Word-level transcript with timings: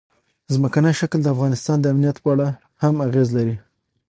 ځمکنی 0.53 0.91
شکل 0.99 1.19
د 1.23 1.27
افغانستان 1.35 1.77
د 1.79 1.85
امنیت 1.93 2.17
په 2.23 2.29
اړه 2.33 2.47
هم 2.83 2.95
اغېز 3.07 3.29
لري. 3.37 3.55